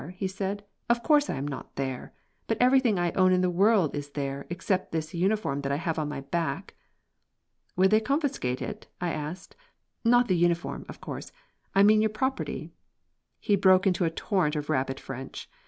[0.15, 0.63] he said.
[0.89, 2.11] "Of course I am not there.
[2.47, 5.99] But everything I own in the world is there, except this uniform that I have
[5.99, 6.73] on my back."
[7.77, 9.55] "They would confiscate it?" I asked.
[10.03, 11.31] "Not the uniform, of course;
[11.75, 12.71] I mean your property."
[13.39, 15.47] He broke into a torrent of rapid French.